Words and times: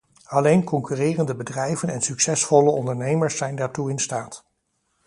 Alleen 0.23 0.63
concurrerende 0.63 1.35
bedrijven 1.35 1.89
en 1.89 2.01
succesvolle 2.01 2.69
ondernemers 2.71 3.37
zijn 3.37 3.55
daartoe 3.55 3.89
in 3.91 3.99
staat. 3.99 4.45